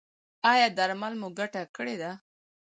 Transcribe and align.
ایا 0.51 0.67
درمل 0.77 1.13
مو 1.21 1.27
ګټه 1.39 1.61
کړې 1.75 1.95
ده؟ 2.01 2.11